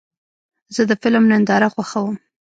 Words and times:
زه 0.75 0.81
د 0.89 0.91
فلم 1.01 1.23
ننداره 1.31 1.67
خوښوم. 1.73 2.15